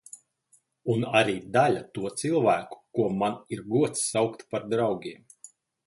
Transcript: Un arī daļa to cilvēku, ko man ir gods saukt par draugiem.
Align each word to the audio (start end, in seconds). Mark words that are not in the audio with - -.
Un 0.93 1.05
arī 1.19 1.35
daļa 1.59 1.83
to 1.97 2.11
cilvēku, 2.23 2.81
ko 2.99 3.07
man 3.21 3.39
ir 3.57 3.65
gods 3.77 4.05
saukt 4.15 4.47
par 4.55 4.71
draugiem. 4.75 5.27